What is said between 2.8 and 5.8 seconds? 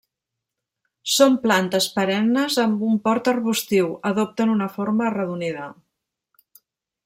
un port arbustiu, adopten una forma arredonida.